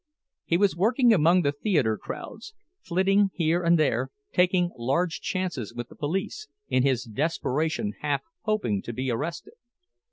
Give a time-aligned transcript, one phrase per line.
[0.45, 5.89] He was working among the theater crowds, flitting here and there, taking large chances with
[5.89, 9.53] the police, in his desperation half hoping to be arrested.